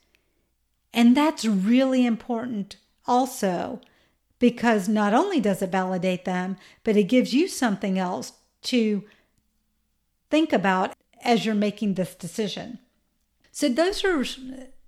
And 0.93 1.15
that's 1.15 1.45
really 1.45 2.05
important 2.05 2.75
also 3.07 3.79
because 4.37 4.89
not 4.89 5.13
only 5.13 5.39
does 5.39 5.61
it 5.61 5.71
validate 5.71 6.25
them, 6.25 6.57
but 6.83 6.97
it 6.97 7.03
gives 7.03 7.33
you 7.33 7.47
something 7.47 7.97
else 7.97 8.33
to 8.63 9.05
think 10.29 10.51
about 10.51 10.93
as 11.23 11.45
you're 11.45 11.55
making 11.55 11.93
this 11.93 12.15
decision. 12.15 12.79
So, 13.51 13.69
those 13.69 14.03
are 14.03 14.25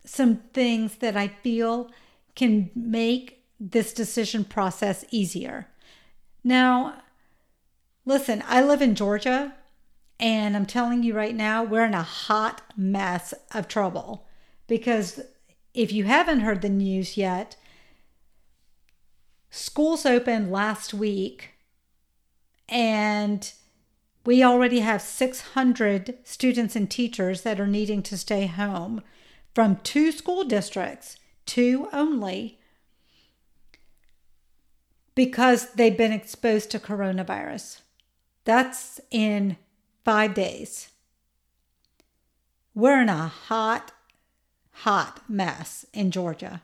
some 0.08 0.38
things 0.54 0.96
that 0.96 1.18
I 1.18 1.28
feel 1.28 1.92
can 2.36 2.70
make 2.76 3.44
this 3.60 3.94
decision 3.94 4.46
process 4.46 5.04
easier. 5.12 5.68
Now, 6.44 7.02
listen, 8.06 8.44
I 8.48 8.62
live 8.62 8.82
in 8.82 8.96
Georgia, 8.96 9.54
and 10.20 10.56
I'm 10.56 10.66
telling 10.66 11.04
you 11.04 11.14
right 11.14 11.36
now, 11.36 11.64
we're 11.64 11.86
in 11.86 11.94
a 11.94 12.04
hot 12.04 12.62
mess 12.78 13.34
of 13.54 13.68
trouble 13.68 14.28
because 14.68 15.22
if 15.74 15.92
you 15.92 16.06
haven't 16.06 16.40
heard 16.40 16.62
the 16.62 16.70
news 16.70 17.18
yet, 17.18 17.56
schools 19.50 20.06
opened 20.06 20.52
last 20.52 20.94
week 20.94 21.52
and 22.70 23.54
we 24.26 24.44
already 24.44 24.80
have 24.80 25.02
600 25.02 26.18
students 26.24 26.76
and 26.76 26.90
teachers 26.90 27.42
that 27.42 27.60
are 27.60 27.68
needing 27.68 28.02
to 28.04 28.18
stay 28.18 28.46
home 28.46 29.02
from 29.58 29.78
two 29.78 30.12
school 30.12 30.44
districts, 30.44 31.18
two 31.48 31.90
only, 31.92 32.60
because 35.16 35.72
they've 35.72 35.98
been 35.98 36.12
exposed 36.12 36.70
to 36.70 36.78
coronavirus. 36.78 37.82
That's 38.46 39.02
in 39.10 39.58
five 40.06 40.36
days. 40.36 40.90
We're 42.76 43.02
in 43.02 43.10
a 43.10 43.30
hot, 43.30 43.94
hot 44.74 45.24
mess 45.28 45.88
in 45.92 46.12
Georgia. 46.12 46.62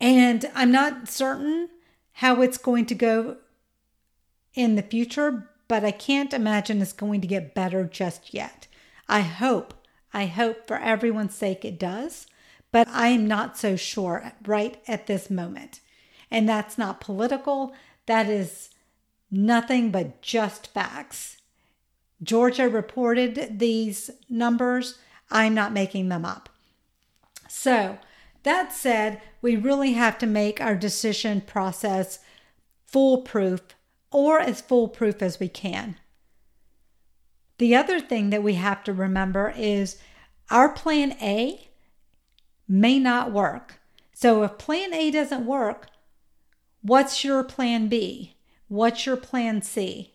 And 0.00 0.50
I'm 0.56 0.72
not 0.72 1.08
certain 1.08 1.68
how 2.14 2.42
it's 2.42 2.58
going 2.58 2.86
to 2.86 2.96
go 2.96 3.36
in 4.54 4.74
the 4.74 4.82
future, 4.82 5.48
but 5.68 5.84
I 5.84 5.92
can't 5.92 6.34
imagine 6.34 6.82
it's 6.82 6.92
going 6.92 7.20
to 7.20 7.28
get 7.28 7.54
better 7.54 7.84
just 7.84 8.34
yet. 8.34 8.66
I 9.08 9.20
hope, 9.20 9.79
I 10.12 10.26
hope 10.26 10.66
for 10.66 10.78
everyone's 10.78 11.34
sake 11.34 11.64
it 11.64 11.78
does, 11.78 12.26
but 12.72 12.88
I 12.88 13.08
am 13.08 13.26
not 13.26 13.56
so 13.56 13.76
sure 13.76 14.32
right 14.44 14.80
at 14.86 15.06
this 15.06 15.30
moment. 15.30 15.80
And 16.30 16.48
that's 16.48 16.78
not 16.78 17.00
political, 17.00 17.74
that 18.06 18.28
is 18.28 18.70
nothing 19.30 19.90
but 19.90 20.22
just 20.22 20.68
facts. 20.68 21.38
Georgia 22.22 22.68
reported 22.68 23.58
these 23.58 24.10
numbers. 24.28 24.98
I'm 25.30 25.54
not 25.54 25.72
making 25.72 26.08
them 26.08 26.24
up. 26.24 26.48
So, 27.48 27.98
that 28.42 28.72
said, 28.72 29.20
we 29.42 29.56
really 29.56 29.92
have 29.92 30.18
to 30.18 30.26
make 30.26 30.60
our 30.60 30.74
decision 30.74 31.40
process 31.40 32.20
foolproof 32.86 33.60
or 34.10 34.40
as 34.40 34.60
foolproof 34.60 35.22
as 35.22 35.38
we 35.38 35.48
can. 35.48 35.96
The 37.60 37.76
other 37.76 38.00
thing 38.00 38.30
that 38.30 38.42
we 38.42 38.54
have 38.54 38.82
to 38.84 38.92
remember 38.94 39.52
is 39.54 39.98
our 40.48 40.70
plan 40.70 41.12
A 41.20 41.68
may 42.66 42.98
not 42.98 43.32
work. 43.32 43.80
So 44.14 44.42
if 44.44 44.56
plan 44.56 44.94
A 44.94 45.10
doesn't 45.10 45.44
work, 45.44 45.88
what's 46.80 47.22
your 47.22 47.44
plan 47.44 47.88
B? 47.88 48.34
What's 48.68 49.04
your 49.04 49.18
plan 49.18 49.60
C? 49.60 50.14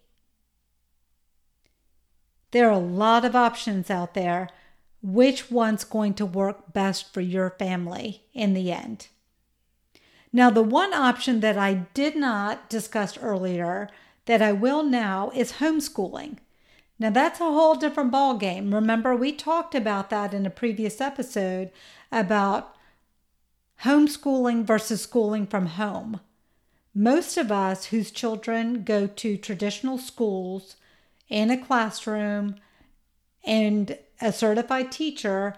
There 2.50 2.68
are 2.68 2.72
a 2.72 2.80
lot 2.80 3.24
of 3.24 3.36
options 3.36 3.92
out 3.92 4.16
there. 4.16 4.50
Which 5.04 5.52
one's 5.52 5.84
going 5.84 6.16
to 6.16 6.26
work 6.26 6.74
best 6.74 7.14
for 7.14 7.22
your 7.22 7.52
family 7.52 8.24
in 8.34 8.56
the 8.56 8.72
end? 8.72 9.10
Now, 10.34 10.50
the 10.50 10.64
one 10.64 10.96
option 10.96 11.42
that 11.42 11.60
I 11.60 11.86
did 11.94 12.16
not 12.16 12.72
discuss 12.72 13.20
earlier 13.20 13.88
that 14.26 14.42
I 14.42 14.52
will 14.52 14.82
now 14.82 15.32
is 15.36 15.54
homeschooling. 15.54 16.40
Now, 16.98 17.10
that's 17.10 17.42
a 17.42 17.44
whole 17.44 17.76
different 17.76 18.12
ball 18.12 18.38
game. 18.38 18.74
Remember, 18.74 19.16
we 19.16 19.32
talked 19.34 19.76
about 19.76 20.10
that 20.10 20.34
in 20.34 20.46
a 20.46 20.50
previous 20.50 21.02
episode 21.02 21.72
about 22.12 22.76
homeschooling 23.84 24.64
versus 24.64 25.02
schooling 25.02 25.46
from 25.46 25.66
home. 25.66 26.22
Most 26.94 27.36
of 27.38 27.52
us 27.52 27.88
whose 27.88 28.12
children 28.12 28.84
go 28.84 29.08
to 29.08 29.36
traditional 29.38 29.98
schools 29.98 30.78
in 31.28 31.52
a 31.52 31.58
classroom 31.58 32.56
and 33.44 33.98
a 34.22 34.32
certified 34.32 34.92
teacher 34.92 35.56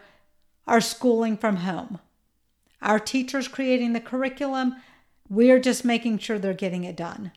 are 0.66 0.82
schooling 0.82 1.38
from 1.38 1.58
home. 1.58 2.00
Our 2.82 3.00
teachers 3.00 3.48
creating 3.48 3.94
the 3.94 4.00
curriculum, 4.00 4.76
we're 5.30 5.60
just 5.60 5.86
making 5.86 6.18
sure 6.20 6.40
they're 6.40 6.54
getting 6.54 6.84
it 6.84 6.96
done. 6.96 7.32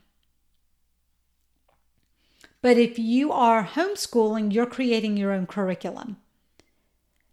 But 2.62 2.76
if 2.76 2.98
you 2.98 3.32
are 3.32 3.64
homeschooling, 3.64 4.52
you're 4.52 4.66
creating 4.66 5.16
your 5.16 5.32
own 5.32 5.46
curriculum. 5.46 6.18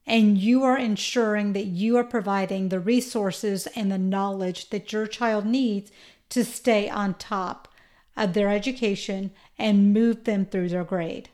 And 0.06 0.38
you 0.38 0.64
are 0.64 0.78
ensuring 0.78 1.52
that 1.54 1.66
you 1.66 1.98
are 1.98 2.04
providing 2.04 2.70
the 2.70 2.80
resources 2.80 3.68
and 3.76 3.92
the 3.92 3.98
knowledge 3.98 4.70
that 4.70 4.94
your 4.94 5.06
child 5.06 5.46
needs 5.46 5.92
to 6.30 6.46
stay 6.46 6.90
on 6.90 7.16
top 7.16 7.68
of 8.16 8.34
their 8.34 8.50
education 8.50 9.32
and 9.60 9.94
move 9.94 10.24
them 10.24 10.46
through 10.46 10.70
their 10.70 10.86
grade. 10.86 11.30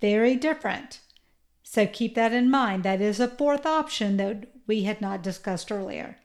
Very 0.00 0.36
different. 0.36 1.00
So 1.64 1.86
keep 1.86 2.14
that 2.14 2.32
in 2.32 2.50
mind. 2.50 2.84
That 2.84 3.00
is 3.00 3.18
a 3.20 3.28
fourth 3.28 3.66
option 3.66 4.16
that 4.16 4.48
we 4.66 4.84
had 4.84 5.00
not 5.00 5.22
discussed 5.22 5.72
earlier. 5.72 6.18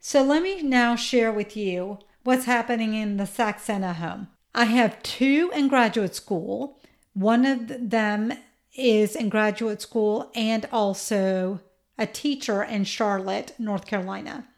So 0.00 0.22
let 0.22 0.42
me 0.42 0.62
now 0.62 0.96
share 0.96 1.32
with 1.32 1.56
you 1.56 1.98
what's 2.26 2.46
happening 2.46 2.94
in 2.94 3.16
the 3.16 3.24
Saxena 3.24 3.94
home. 3.94 4.28
I 4.54 4.64
have 4.64 5.02
two 5.02 5.52
in 5.54 5.68
graduate 5.68 6.14
school. 6.14 6.80
One 7.14 7.46
of 7.46 7.90
them 7.90 8.32
is 8.74 9.14
in 9.14 9.28
graduate 9.28 9.80
school 9.80 10.32
and 10.34 10.68
also 10.72 11.60
a 11.96 12.06
teacher 12.06 12.62
in 12.62 12.84
Charlotte, 12.84 13.54
North 13.58 13.86
Carolina. 13.86 14.48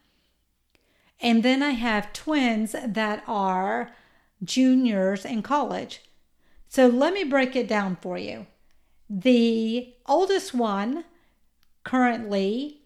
And 1.21 1.43
then 1.43 1.61
I 1.61 1.71
have 1.71 2.11
twins 2.11 2.75
that 2.83 3.23
are 3.27 3.91
juniors 4.43 5.23
in 5.23 5.41
college. 5.41 6.01
So 6.69 6.87
let 6.87 7.13
me 7.13 7.23
break 7.23 7.55
it 7.55 7.67
down 7.67 7.97
for 8.01 8.17
you. 8.17 8.47
The 9.09 9.93
oldest 10.07 10.53
one 10.53 11.05
currently 11.83 12.81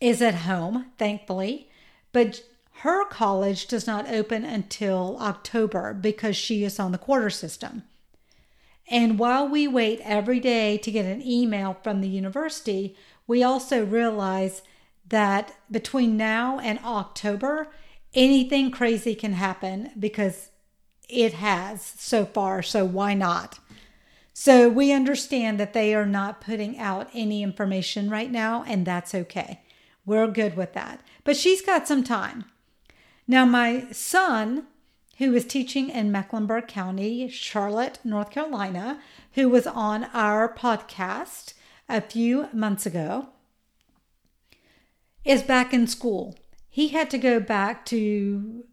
is 0.00 0.20
at 0.20 0.34
home, 0.34 0.86
thankfully, 0.98 1.68
but 2.12 2.42
her 2.72 3.04
college 3.06 3.66
does 3.66 3.86
not 3.86 4.08
open 4.08 4.44
until 4.44 5.18
October 5.20 5.92
because 5.92 6.36
she 6.36 6.64
is 6.64 6.78
on 6.78 6.92
the 6.92 6.98
quarter 6.98 7.30
system. 7.30 7.82
And 8.88 9.18
while 9.18 9.46
we 9.46 9.68
wait 9.68 10.00
every 10.02 10.40
day 10.40 10.78
to 10.78 10.90
get 10.90 11.04
an 11.04 11.22
email 11.24 11.76
from 11.82 12.00
the 12.00 12.08
university, 12.08 12.96
we 13.26 13.42
also 13.42 13.84
realize 13.84 14.62
that 15.08 15.54
between 15.70 16.16
now 16.16 16.58
and 16.58 16.78
October, 16.84 17.68
anything 18.14 18.70
crazy 18.70 19.14
can 19.14 19.34
happen 19.34 19.90
because 19.98 20.50
it 21.08 21.34
has 21.34 21.82
so 21.82 22.24
far. 22.24 22.62
So 22.62 22.84
why 22.84 23.14
not? 23.14 23.58
So 24.32 24.68
we 24.68 24.92
understand 24.92 25.60
that 25.60 25.74
they 25.74 25.94
are 25.94 26.06
not 26.06 26.40
putting 26.40 26.78
out 26.78 27.10
any 27.12 27.42
information 27.42 28.08
right 28.08 28.30
now, 28.30 28.64
and 28.66 28.86
that's 28.86 29.14
okay. 29.14 29.60
We're 30.06 30.28
good 30.28 30.56
with 30.56 30.72
that. 30.72 31.00
But 31.24 31.36
she's 31.36 31.60
got 31.60 31.86
some 31.86 32.02
time. 32.02 32.44
Now, 33.30 33.44
my 33.44 33.86
son, 33.92 34.66
who 35.18 35.32
is 35.36 35.44
teaching 35.44 35.88
in 35.88 36.10
Mecklenburg 36.10 36.66
County, 36.66 37.28
Charlotte, 37.28 38.00
North 38.02 38.32
Carolina, 38.32 39.00
who 39.34 39.48
was 39.48 39.68
on 39.68 40.06
our 40.12 40.52
podcast 40.52 41.54
a 41.88 42.00
few 42.00 42.48
months 42.52 42.86
ago, 42.86 43.28
is 45.24 45.44
back 45.44 45.72
in 45.72 45.86
school. 45.86 46.36
He 46.68 46.88
had 46.88 47.08
to 47.10 47.18
go 47.18 47.38
back 47.38 47.86
to 47.86 48.64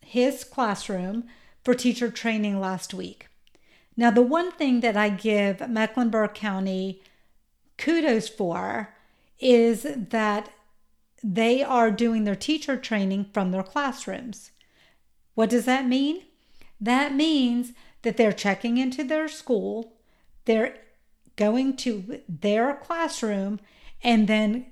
his 0.00 0.44
classroom 0.44 1.24
for 1.64 1.74
teacher 1.74 2.08
training 2.08 2.60
last 2.60 2.94
week. 2.94 3.26
Now, 3.96 4.12
the 4.12 4.22
one 4.22 4.52
thing 4.52 4.78
that 4.78 4.96
I 4.96 5.08
give 5.08 5.68
Mecklenburg 5.68 6.34
County 6.34 7.02
kudos 7.78 8.28
for 8.28 8.94
is 9.40 9.84
that 9.92 10.50
they 11.26 11.62
are 11.62 11.90
doing 11.90 12.24
their 12.24 12.36
teacher 12.36 12.76
training 12.76 13.24
from 13.32 13.50
their 13.50 13.62
classrooms. 13.62 14.50
What 15.34 15.48
does 15.48 15.64
that 15.64 15.86
mean? 15.86 16.22
That 16.78 17.14
means 17.14 17.72
that 18.02 18.18
they're 18.18 18.32
checking 18.32 18.76
into 18.76 19.02
their 19.02 19.26
school, 19.26 19.94
they're 20.44 20.76
going 21.36 21.76
to 21.78 22.20
their 22.28 22.74
classroom, 22.74 23.58
and 24.02 24.28
then 24.28 24.66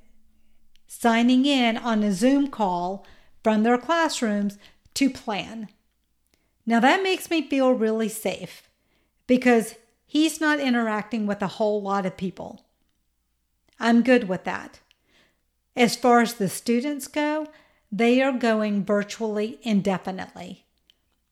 signing 0.87 1.47
in 1.47 1.79
on 1.79 2.03
a 2.03 2.13
Zoom 2.13 2.49
call 2.49 3.07
from 3.43 3.63
their 3.63 3.79
classrooms 3.79 4.59
to 4.93 5.09
plan. 5.09 5.69
Now 6.67 6.81
that 6.81 7.03
makes 7.03 7.31
me 7.31 7.49
feel 7.49 7.73
really 7.73 8.11
safe 8.11 8.69
because 9.27 9.77
he's 10.07 10.39
not 10.39 10.61
interacting 10.61 11.27
with 11.27 11.41
a 11.41 11.47
whole 11.47 11.81
lot 11.81 12.05
of 12.05 12.19
people. 12.19 12.67
I'm 13.81 14.03
good 14.03 14.29
with 14.29 14.45
that. 14.45 14.81
As 15.75 15.97
far 15.97 16.21
as 16.21 16.35
the 16.35 16.49
students 16.49 17.09
go, 17.09 17.47
they 17.91 18.23
are 18.23 18.33
going 18.33 18.85
virtually 18.85 19.59
indefinitely. 19.63 20.67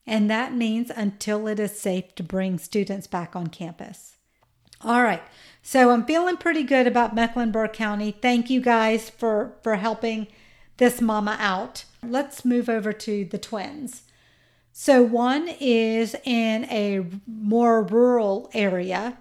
And 0.07 0.31
that 0.31 0.55
means 0.55 0.91
until 0.91 1.47
it 1.47 1.61
is 1.61 1.79
safe 1.79 2.15
to 2.17 2.23
bring 2.23 2.59
students 2.59 3.07
back 3.07 3.37
on 3.37 3.49
campus. 3.49 4.17
All 4.83 5.03
right. 5.03 5.23
So 5.63 5.91
I'm 5.91 6.07
feeling 6.07 6.37
pretty 6.37 6.63
good 6.63 6.87
about 6.87 7.15
Mecklenburg 7.15 7.75
County. 7.75 8.13
Thank 8.13 8.49
you 8.49 8.61
guys 8.61 9.11
for 9.11 9.57
for 9.63 9.77
helping 9.77 10.27
this 10.79 11.01
mama 11.01 11.37
out. 11.39 11.85
Let's 12.03 12.45
move 12.45 12.69
over 12.69 12.93
to 12.93 13.25
the 13.27 13.39
twins. 13.39 14.03
So 14.73 15.03
one 15.03 15.49
is 15.61 16.17
in 16.25 16.65
a 16.65 17.05
more 17.27 17.83
rural 17.83 18.51
area 18.55 19.19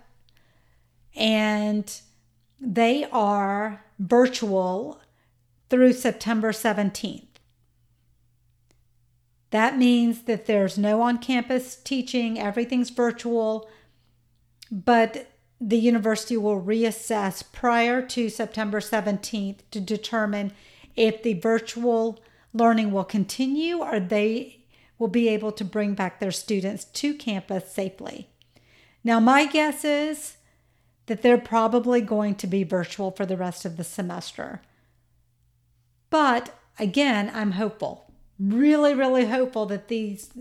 and 1.16 2.02
they 2.62 3.06
are 3.12 3.84
virtual 4.00 5.02
through 5.70 5.94
September 5.94 6.52
17th. 6.52 7.24
That 9.52 9.78
means 9.78 10.24
that 10.24 10.46
there's 10.46 10.78
no 10.78 11.02
on 11.02 11.18
campus 11.18 11.76
teaching, 11.76 12.40
everything's 12.40 12.92
virtual, 12.92 13.70
but 14.72 15.32
the 15.60 15.78
university 15.78 16.38
will 16.38 16.62
reassess 16.62 17.44
prior 17.52 18.02
to 18.02 18.30
September 18.30 18.80
17th 18.80 19.58
to 19.72 19.80
determine 19.80 20.54
if 20.96 21.24
the 21.24 21.34
virtual 21.34 22.20
learning 22.54 22.92
will 22.92 23.04
continue 23.04 23.80
or 23.80 24.00
they 24.00 24.60
will 24.98 25.08
be 25.08 25.28
able 25.28 25.52
to 25.52 25.64
bring 25.64 25.94
back 25.96 26.20
their 26.20 26.32
students 26.32 26.86
to 26.86 27.14
campus 27.14 27.72
safely. 27.72 28.30
Now, 29.04 29.20
my 29.20 29.46
guess 29.46 29.84
is 29.84 30.38
that 31.08 31.22
they're 31.22 31.38
probably 31.38 32.02
going 32.02 32.36
to 32.36 32.48
be 32.48 32.64
virtual 32.64 33.12
for 33.12 33.26
the 33.26 33.38
rest 33.38 33.66
of 33.66 33.78
the 33.78 33.84
semester. 33.84 34.62
But 36.10 36.56
again, 36.78 37.32
I'm 37.34 37.52
hopeful, 37.52 38.12
really, 38.40 38.94
really 38.94 39.26
hopeful 39.26 39.66
that 39.68 39.88
these 39.88 40.32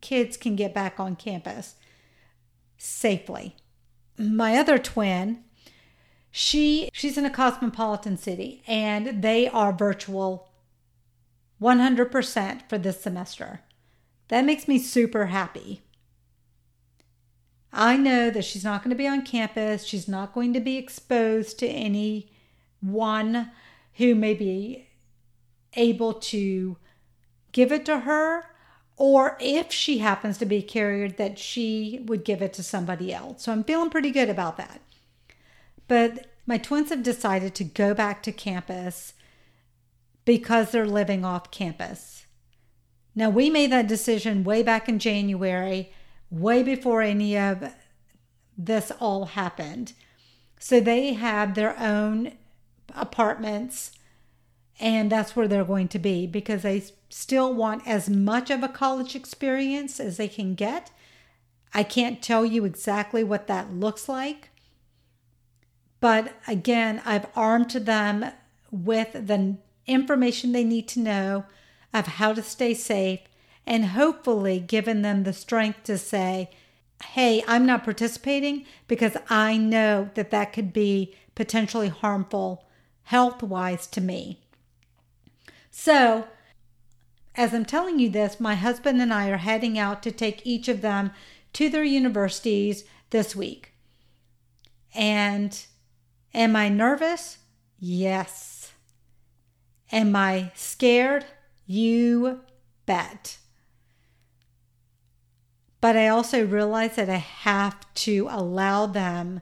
kids 0.00 0.36
can 0.36 0.56
get 0.56 0.74
back 0.74 0.98
on 0.98 1.16
campus 1.16 1.76
safely 2.76 3.54
my 4.18 4.56
other 4.56 4.78
twin, 4.78 5.44
she 6.30 6.88
she's 6.92 7.18
in 7.18 7.26
a 7.26 7.30
cosmopolitan 7.30 8.16
city 8.16 8.62
and 8.66 9.22
they 9.22 9.48
are 9.48 9.72
virtual 9.72 10.48
100% 11.60 12.68
for 12.68 12.78
this 12.78 13.00
semester. 13.00 13.60
That 14.28 14.44
makes 14.44 14.66
me 14.66 14.78
super 14.78 15.26
happy. 15.26 15.82
I 17.72 17.96
know 17.96 18.30
that 18.30 18.44
she's 18.44 18.64
not 18.64 18.82
going 18.82 18.90
to 18.90 18.96
be 18.96 19.06
on 19.06 19.22
campus. 19.22 19.84
She's 19.84 20.08
not 20.08 20.34
going 20.34 20.52
to 20.54 20.60
be 20.60 20.76
exposed 20.76 21.58
to 21.60 21.68
any 21.68 22.30
one 22.80 23.50
who 23.94 24.14
may 24.14 24.34
be 24.34 24.88
able 25.74 26.14
to 26.14 26.76
give 27.52 27.72
it 27.72 27.84
to 27.86 28.00
her 28.00 28.46
or 28.96 29.36
if 29.40 29.72
she 29.72 29.98
happens 29.98 30.38
to 30.38 30.46
be 30.46 30.58
a 30.58 30.62
carrier, 30.62 31.08
that 31.08 31.38
she 31.38 32.00
would 32.06 32.24
give 32.24 32.42
it 32.42 32.52
to 32.52 32.62
somebody 32.62 33.12
else. 33.12 33.42
So 33.42 33.52
I'm 33.52 33.64
feeling 33.64 33.90
pretty 33.90 34.10
good 34.10 34.28
about 34.28 34.56
that. 34.58 34.80
But 35.88 36.26
my 36.46 36.58
twins 36.58 36.90
have 36.90 37.02
decided 37.02 37.54
to 37.56 37.64
go 37.64 37.94
back 37.94 38.22
to 38.22 38.32
campus 38.32 39.14
because 40.24 40.70
they're 40.70 40.86
living 40.86 41.24
off 41.24 41.50
campus. 41.50 42.26
Now, 43.14 43.28
we 43.28 43.50
made 43.50 43.72
that 43.72 43.88
decision 43.88 44.44
way 44.44 44.62
back 44.62 44.88
in 44.88 44.98
January, 44.98 45.92
way 46.30 46.62
before 46.62 47.02
any 47.02 47.36
of 47.36 47.74
this 48.56 48.92
all 49.00 49.26
happened. 49.26 49.94
So 50.58 50.80
they 50.80 51.14
have 51.14 51.54
their 51.54 51.78
own 51.78 52.32
apartments 52.94 53.92
and 54.80 55.10
that's 55.10 55.36
where 55.36 55.48
they're 55.48 55.64
going 55.64 55.88
to 55.88 55.98
be 55.98 56.26
because 56.26 56.62
they 56.62 56.82
still 57.08 57.52
want 57.52 57.86
as 57.86 58.08
much 58.08 58.50
of 58.50 58.62
a 58.62 58.68
college 58.68 59.14
experience 59.14 60.00
as 60.00 60.16
they 60.16 60.28
can 60.28 60.54
get. 60.54 60.90
I 61.74 61.82
can't 61.82 62.22
tell 62.22 62.44
you 62.44 62.64
exactly 62.64 63.22
what 63.24 63.46
that 63.46 63.72
looks 63.72 64.08
like. 64.08 64.50
But 66.00 66.34
again, 66.48 67.00
I've 67.04 67.26
armed 67.36 67.70
them 67.70 68.32
with 68.70 69.12
the 69.12 69.56
information 69.86 70.52
they 70.52 70.64
need 70.64 70.88
to 70.88 71.00
know 71.00 71.44
of 71.94 72.06
how 72.06 72.32
to 72.32 72.42
stay 72.42 72.74
safe 72.74 73.20
and 73.66 73.86
hopefully 73.86 74.58
given 74.58 75.02
them 75.02 75.22
the 75.22 75.32
strength 75.32 75.84
to 75.84 75.98
say, 75.98 76.50
hey, 77.12 77.44
I'm 77.46 77.66
not 77.66 77.84
participating 77.84 78.64
because 78.88 79.16
I 79.28 79.56
know 79.56 80.10
that 80.14 80.30
that 80.30 80.52
could 80.52 80.72
be 80.72 81.14
potentially 81.34 81.88
harmful 81.88 82.64
health 83.04 83.42
wise 83.42 83.86
to 83.88 84.00
me. 84.00 84.41
So, 85.72 86.28
as 87.34 87.54
I'm 87.54 87.64
telling 87.64 87.98
you 87.98 88.10
this, 88.10 88.38
my 88.38 88.54
husband 88.54 89.00
and 89.00 89.12
I 89.12 89.30
are 89.30 89.38
heading 89.38 89.78
out 89.78 90.02
to 90.02 90.12
take 90.12 90.46
each 90.46 90.68
of 90.68 90.82
them 90.82 91.10
to 91.54 91.68
their 91.70 91.82
universities 91.82 92.84
this 93.10 93.34
week. 93.34 93.72
And 94.94 95.58
am 96.34 96.54
I 96.54 96.68
nervous? 96.68 97.38
Yes. 97.80 98.72
Am 99.90 100.14
I 100.14 100.52
scared? 100.54 101.24
You 101.66 102.40
bet. 102.84 103.38
But 105.80 105.96
I 105.96 106.08
also 106.08 106.46
realize 106.46 106.96
that 106.96 107.08
I 107.08 107.16
have 107.16 107.92
to 107.94 108.28
allow 108.30 108.86
them 108.86 109.40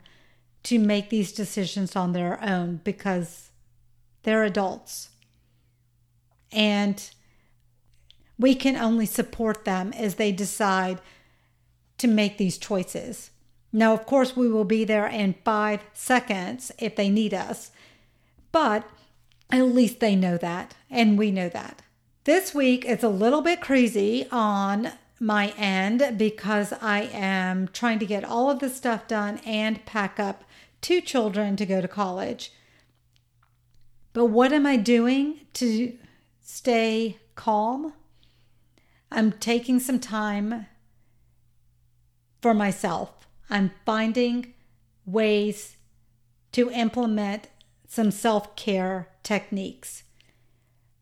to 0.63 0.79
make 0.79 1.11
these 1.11 1.33
decisions 1.33 1.97
on 1.97 2.13
their 2.13 2.43
own 2.43 2.81
because 2.85 3.51
they're 4.23 4.45
adults 4.45 5.10
and 6.53 7.11
we 8.39 8.55
can 8.55 8.77
only 8.77 9.07
support 9.07 9.65
them 9.65 9.93
as 9.93 10.15
they 10.15 10.33
decide 10.33 11.01
to 11.99 12.09
make 12.09 12.39
these 12.39 12.59
choices. 12.59 13.31
Now, 13.73 13.93
of 13.93 14.07
course, 14.07 14.37
we 14.37 14.49
will 14.49 14.65
be 14.65 14.85
there 14.85 15.07
in 15.07 15.35
five 15.45 15.83
seconds 15.93 16.73
if 16.79 16.97
they 16.97 17.09
need 17.09 17.35
us, 17.35 17.71
But 18.53 18.89
at 19.51 19.63
least 19.63 20.01
they 20.01 20.17
know 20.17 20.37
that, 20.39 20.75
and 20.91 21.19
we 21.19 21.31
know 21.31 21.49
that. 21.49 21.83
This 22.25 22.55
week 22.55 22.85
is 22.85 23.03
a 23.03 23.09
little 23.09 23.43
bit 23.43 23.61
crazy 23.61 24.27
on 24.31 24.93
my 25.19 25.53
end 25.57 26.17
because 26.17 26.73
I 26.81 27.11
am 27.13 27.69
trying 27.69 27.99
to 27.99 28.07
get 28.07 28.25
all 28.25 28.51
of 28.51 28.61
the 28.61 28.69
stuff 28.69 29.07
done 29.07 29.41
and 29.45 29.85
pack 29.85 30.19
up 30.19 30.45
two 30.81 31.01
children 31.01 31.57
to 31.57 31.67
go 31.67 31.81
to 31.81 31.89
college. 31.89 32.53
But 34.13 34.27
what 34.27 34.53
am 34.53 34.67
I 34.67 34.77
doing 34.77 35.41
to 35.55 35.97
stay 36.51 37.17
calm? 37.37 37.93
I'm 39.11 39.33
taking 39.33 39.79
some 39.79 40.01
time 40.01 40.67
for 42.43 42.55
myself. 42.55 43.29
I'm 43.49 43.71
finding 43.87 44.55
ways 45.07 45.77
to 46.53 46.71
implement 46.71 47.49
some 47.87 48.11
self 48.11 48.57
care 48.57 49.09
techniques. 49.23 50.03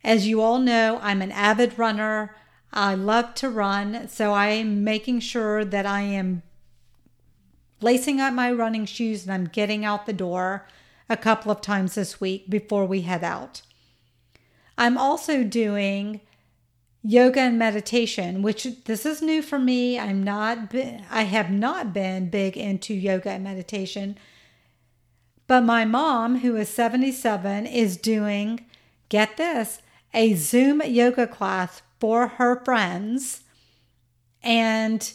As 0.05 0.27
you 0.27 0.41
all 0.41 0.59
know, 0.59 0.99
I'm 1.03 1.23
an 1.23 1.33
avid 1.33 1.79
runner. 1.79 2.35
I 2.73 2.95
love 2.95 3.35
to 3.37 3.49
run, 3.49 4.09
so 4.09 4.33
I 4.33 4.49
am 4.49 4.85
making 4.85 5.21
sure 5.21 5.65
that 5.65 5.87
I 5.87 6.03
am 6.03 6.43
lacing 7.81 8.21
up 8.21 8.35
my 8.35 8.53
running 8.53 8.85
shoes 8.85 9.23
and 9.23 9.33
I'm 9.33 9.47
getting 9.47 9.85
out 9.85 10.05
the 10.05 10.13
door 10.13 10.67
a 11.09 11.17
couple 11.17 11.51
of 11.51 11.63
times 11.63 11.95
this 11.95 12.21
week 12.21 12.51
before 12.51 12.85
we 12.85 13.03
head 13.03 13.25
out. 13.25 13.63
I'm 14.79 14.97
also 14.97 15.45
doing 15.45 16.23
yoga 17.03 17.41
and 17.41 17.59
meditation, 17.59 18.41
which 18.41 18.67
this 18.87 19.05
is 19.05 19.21
new 19.21 19.43
for 19.43 19.59
me. 19.59 19.99
I'm 19.99 20.23
not 20.23 20.75
I 21.11 21.23
have 21.23 21.51
not 21.51 21.93
been 21.93 22.31
big 22.31 22.57
into 22.57 22.95
yoga 22.95 23.31
and 23.31 23.45
meditation. 23.45 24.17
But 25.47 25.63
my 25.63 25.85
mom, 25.85 26.41
who 26.41 26.57
is 26.57 26.69
77, 26.69 27.67
is 27.67 27.97
doing 27.97 28.65
get 29.09 29.37
this, 29.37 29.83
a 30.15 30.35
Zoom 30.35 30.81
yoga 30.83 31.27
class 31.27 31.83
for 31.99 32.29
her 32.29 32.65
friends 32.65 33.43
and 34.43 35.13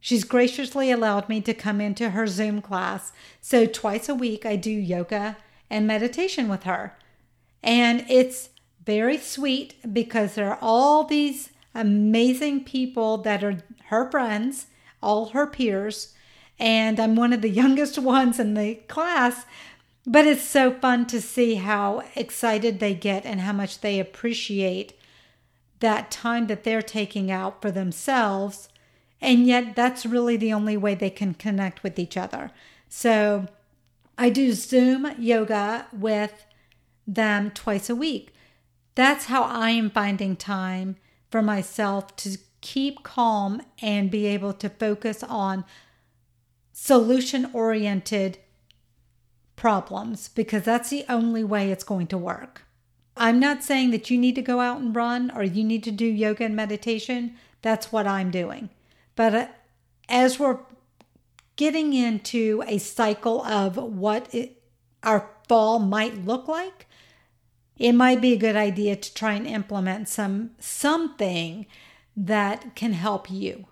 She's 0.00 0.24
graciously 0.24 0.90
allowed 0.90 1.28
me 1.28 1.40
to 1.42 1.52
come 1.52 1.80
into 1.80 2.10
her 2.10 2.26
Zoom 2.26 2.62
class. 2.62 3.12
So, 3.40 3.66
twice 3.66 4.08
a 4.08 4.14
week, 4.14 4.46
I 4.46 4.56
do 4.56 4.70
yoga 4.70 5.36
and 5.68 5.86
meditation 5.86 6.48
with 6.48 6.62
her. 6.62 6.96
And 7.62 8.06
it's 8.08 8.50
very 8.88 9.18
sweet 9.18 9.74
because 9.92 10.34
there 10.34 10.50
are 10.50 10.58
all 10.62 11.04
these 11.04 11.50
amazing 11.74 12.64
people 12.64 13.18
that 13.18 13.44
are 13.44 13.58
her 13.86 14.10
friends, 14.10 14.66
all 15.02 15.26
her 15.26 15.46
peers. 15.46 16.14
And 16.58 16.98
I'm 16.98 17.14
one 17.14 17.32
of 17.32 17.42
the 17.42 17.48
youngest 17.62 17.98
ones 17.98 18.40
in 18.40 18.54
the 18.54 18.76
class. 18.88 19.44
But 20.06 20.26
it's 20.26 20.42
so 20.42 20.72
fun 20.72 21.06
to 21.08 21.20
see 21.20 21.56
how 21.56 22.02
excited 22.16 22.80
they 22.80 22.94
get 22.94 23.26
and 23.26 23.42
how 23.42 23.52
much 23.52 23.80
they 23.82 24.00
appreciate 24.00 24.94
that 25.80 26.10
time 26.10 26.46
that 26.46 26.64
they're 26.64 26.82
taking 26.82 27.30
out 27.30 27.60
for 27.60 27.70
themselves 27.70 28.68
and 29.20 29.46
yet, 29.46 29.74
that's 29.74 30.06
really 30.06 30.36
the 30.36 30.52
only 30.52 30.76
way 30.76 30.94
they 30.94 31.10
can 31.10 31.34
connect 31.34 31.82
with 31.82 31.98
each 31.98 32.16
other. 32.16 32.50
So, 32.88 33.46
I 34.16 34.30
do 34.30 34.52
Zoom 34.52 35.10
yoga 35.18 35.86
with 35.92 36.46
them 37.06 37.50
twice 37.50 37.90
a 37.90 37.96
week. 37.96 38.32
That's 38.98 39.26
how 39.26 39.44
I 39.44 39.70
am 39.70 39.90
finding 39.90 40.34
time 40.34 40.96
for 41.30 41.40
myself 41.40 42.16
to 42.16 42.36
keep 42.60 43.04
calm 43.04 43.62
and 43.80 44.10
be 44.10 44.26
able 44.26 44.52
to 44.54 44.68
focus 44.68 45.22
on 45.22 45.64
solution 46.72 47.48
oriented 47.52 48.38
problems 49.54 50.30
because 50.30 50.64
that's 50.64 50.90
the 50.90 51.04
only 51.08 51.44
way 51.44 51.70
it's 51.70 51.84
going 51.84 52.08
to 52.08 52.18
work. 52.18 52.62
I'm 53.16 53.38
not 53.38 53.62
saying 53.62 53.92
that 53.92 54.10
you 54.10 54.18
need 54.18 54.34
to 54.34 54.42
go 54.42 54.58
out 54.58 54.80
and 54.80 54.96
run 54.96 55.30
or 55.30 55.44
you 55.44 55.62
need 55.62 55.84
to 55.84 55.92
do 55.92 56.04
yoga 56.04 56.46
and 56.46 56.56
meditation. 56.56 57.36
That's 57.62 57.92
what 57.92 58.08
I'm 58.08 58.32
doing. 58.32 58.68
But 59.14 59.32
uh, 59.32 59.46
as 60.08 60.40
we're 60.40 60.58
getting 61.54 61.92
into 61.92 62.64
a 62.66 62.78
cycle 62.78 63.44
of 63.44 63.76
what 63.76 64.34
it, 64.34 64.60
our 65.04 65.30
fall 65.48 65.78
might 65.78 66.26
look 66.26 66.48
like, 66.48 66.87
it 67.78 67.92
might 67.92 68.20
be 68.20 68.32
a 68.32 68.38
good 68.38 68.56
idea 68.56 68.96
to 68.96 69.14
try 69.14 69.34
and 69.34 69.46
implement 69.46 70.08
some 70.08 70.50
something 70.58 71.66
that 72.16 72.74
can 72.74 72.92
help 72.92 73.30
you. 73.30 73.66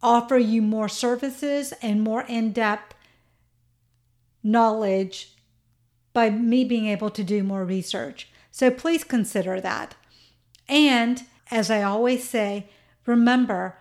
offer 0.03 0.39
you 0.39 0.63
more 0.63 0.89
services 0.89 1.73
and 1.83 2.03
more 2.03 2.23
in 2.23 2.53
depth 2.53 2.95
knowledge 4.43 5.35
by 6.13 6.31
me 6.31 6.65
being 6.65 6.87
able 6.87 7.11
to 7.11 7.23
do 7.23 7.43
more 7.43 7.65
research. 7.65 8.29
So 8.51 8.71
please 8.71 9.05
consider 9.05 9.61
that. 9.61 9.95
And 10.69 11.23
as 11.51 11.71
I 11.71 11.83
always 11.83 12.29
say, 12.29 12.69
remember, 13.07 13.79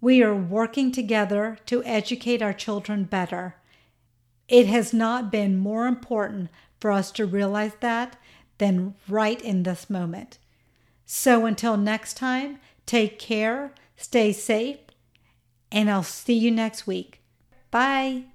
we 0.00 0.22
are 0.22 0.34
working 0.34 0.90
together 0.90 1.58
to 1.66 1.84
educate 1.84 2.42
our 2.42 2.52
children 2.52 3.04
better. 3.04 3.56
It 4.48 4.66
has 4.66 4.92
not 4.92 5.30
been 5.30 5.58
more 5.58 5.86
important 5.86 6.50
for 6.80 6.90
us 6.90 7.10
to 7.12 7.26
realize 7.26 7.72
that 7.80 8.16
than 8.60 8.94
right 9.08 9.40
in 9.42 9.64
this 9.64 9.90
moment. 9.90 10.38
So 11.04 11.46
until 11.46 11.76
next 11.76 12.16
time, 12.16 12.60
take 12.86 13.18
care, 13.18 13.74
stay 13.96 14.32
safe, 14.32 14.78
and 15.72 15.90
I'll 15.90 16.04
see 16.04 16.38
you 16.38 16.52
next 16.52 16.86
week. 16.86 17.20
Bye. 17.72 18.29